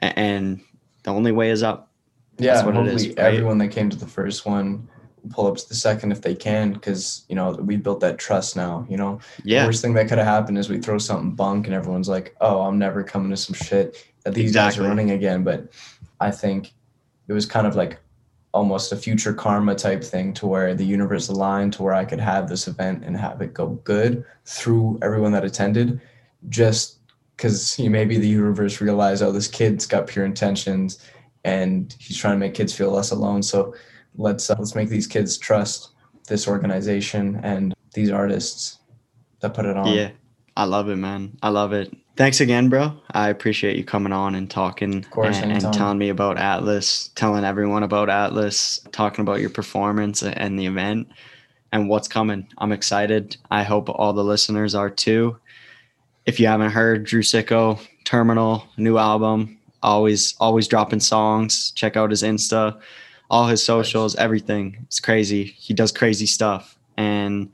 [0.00, 0.60] and
[1.02, 1.90] the only way is up.
[2.38, 3.34] yeah That's what hopefully is, right?
[3.34, 4.88] everyone that came to the first one
[5.30, 8.54] pull up to the second if they can because you know we built that trust
[8.54, 9.18] now you know
[9.62, 12.36] The worst thing that could have happened is we throw something bunk and everyone's like,
[12.40, 15.68] "Oh, I'm never coming to some shit that these guys are running again." But
[16.20, 16.72] I think
[17.28, 17.98] it was kind of like
[18.56, 22.20] almost a future karma type thing to where the universe aligned to where I could
[22.20, 26.00] have this event and have it go good through everyone that attended,
[26.48, 27.00] just
[27.36, 30.98] because you know, maybe the universe realized, oh, this kid's got pure intentions
[31.44, 33.42] and he's trying to make kids feel less alone.
[33.42, 33.74] So
[34.16, 35.90] let's uh, let's make these kids trust
[36.26, 38.78] this organization and these artists
[39.40, 39.92] that put it on.
[39.92, 40.12] Yeah,
[40.56, 41.36] I love it, man.
[41.42, 41.94] I love it.
[42.16, 42.94] Thanks again, bro.
[43.10, 47.44] I appreciate you coming on and talking course, and, and telling me about Atlas, telling
[47.44, 51.08] everyone about Atlas, talking about your performance and the event
[51.72, 52.48] and what's coming.
[52.56, 53.36] I'm excited.
[53.50, 55.36] I hope all the listeners are too.
[56.24, 61.70] If you haven't heard Drew Sicko, Terminal, new album, always always dropping songs.
[61.72, 62.80] Check out his Insta,
[63.28, 64.78] all his socials, everything.
[64.84, 65.44] It's crazy.
[65.44, 66.78] He does crazy stuff.
[66.96, 67.52] And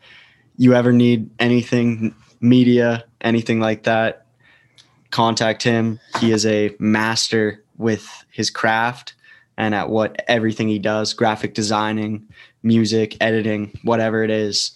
[0.56, 4.21] you ever need anything media, anything like that,
[5.12, 6.00] contact him.
[6.18, 9.14] He is a master with his craft
[9.56, 12.26] and at what everything he does, graphic designing,
[12.62, 14.72] music, editing, whatever it is.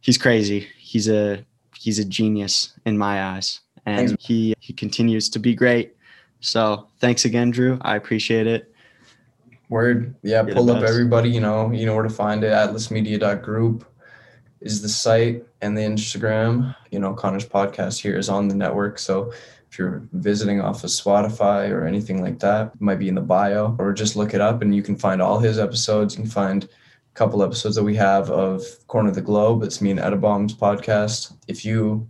[0.00, 0.66] He's crazy.
[0.78, 1.44] He's a
[1.78, 3.60] he's a genius in my eyes.
[3.86, 4.26] And Thanks.
[4.26, 5.94] he he continues to be great.
[6.40, 7.78] So, thanks again, Drew.
[7.82, 8.74] I appreciate it.
[9.68, 10.14] Word.
[10.22, 12.52] Yeah, You're pull up everybody, you know, you know where to find it.
[12.52, 13.84] Atlasmedia.group
[14.62, 16.74] is the site and the Instagram.
[16.90, 18.98] You know, Connor's podcast here is on the network.
[18.98, 19.32] So
[19.70, 23.76] if you're visiting off of Spotify or anything like that, might be in the bio
[23.78, 26.14] or just look it up and you can find all his episodes.
[26.14, 26.68] You can find a
[27.14, 29.62] couple episodes that we have of Corner of the Globe.
[29.62, 31.34] It's me and Edabom's podcast.
[31.48, 32.08] If you,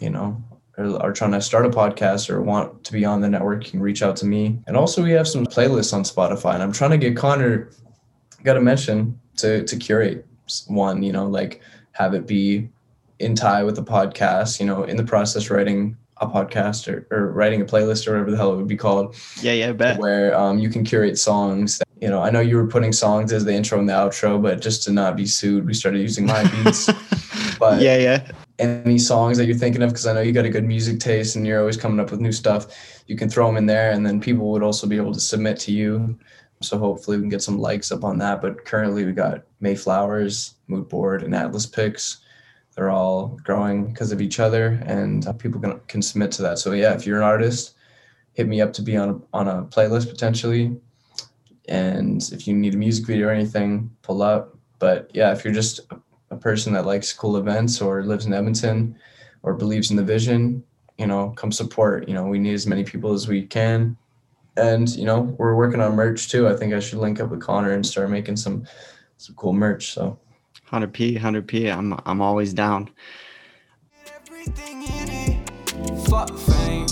[0.00, 0.42] you know,
[0.78, 3.70] are, are trying to start a podcast or want to be on the network, you
[3.70, 4.58] can reach out to me.
[4.66, 7.70] And also, we have some playlists on Spotify, and I'm trying to get Connor.
[8.42, 10.25] Got to mention to to curate
[10.66, 11.02] one.
[11.02, 11.60] You know, like
[11.92, 12.68] have it be
[13.18, 14.60] in tie with the podcast.
[14.60, 18.30] You know, in the process writing a podcast or, or writing a playlist or whatever
[18.30, 19.98] the hell it would be called Yeah, yeah, bet.
[19.98, 21.76] where um, you can curate songs.
[21.76, 24.40] That, you know, I know you were putting songs as the intro and the outro,
[24.40, 26.88] but just to not be sued, we started using my beats.
[27.58, 28.30] But- yeah, yeah.
[28.58, 31.36] Any songs that you're thinking of, because I know you got a good music taste
[31.36, 32.66] and you're always coming up with new stuff,
[33.06, 35.58] you can throw them in there, and then people would also be able to submit
[35.60, 36.18] to you.
[36.60, 38.40] So hopefully we can get some likes up on that.
[38.40, 42.18] But currently we got Mayflowers, Mood Board, and Atlas Picks.
[42.74, 46.58] They're all growing because of each other, and people can can submit to that.
[46.58, 47.74] So yeah, if you're an artist,
[48.34, 50.76] hit me up to be on a, on a playlist potentially.
[51.68, 54.56] And if you need a music video or anything, pull up.
[54.78, 55.80] But yeah, if you're just
[56.30, 58.96] a person that likes cool events or lives in Edmonton
[59.42, 60.62] or believes in the vision,
[60.98, 62.08] you know, come support.
[62.08, 63.96] You know, we need as many people as we can.
[64.56, 66.48] And, you know, we're working on merch too.
[66.48, 68.64] I think I should link up with Connor and start making some
[69.18, 69.92] some cool merch.
[69.92, 70.18] So
[70.70, 71.74] 100p, 100p.
[71.76, 72.90] I'm I'm always down.
[74.06, 76.08] Everything in it.
[76.08, 76.86] Fuck fame.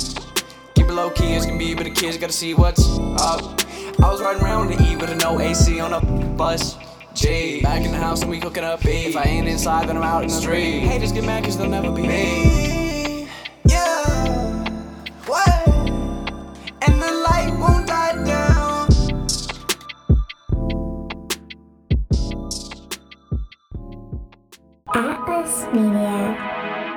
[0.74, 3.60] Keep it low key as can be, but the kids gotta see what's up.
[4.00, 6.00] I was riding around with the E with a no AC on a
[6.36, 6.76] bus.
[7.14, 7.60] G.
[7.62, 8.90] Back in the house and we cooking up B.
[9.06, 10.80] If I ain't inside, then I'm out in the street.
[10.80, 12.63] Haters get mad cause they'll never be me.
[24.94, 26.93] Atlas Media.